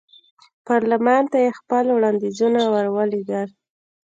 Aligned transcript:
پارلمان 0.67 1.23
ته 1.31 1.37
یې 1.45 1.51
خپل 1.59 1.85
وړاندیزونه 1.97 2.61
ور 2.73 2.87
ولېږل. 2.95 3.49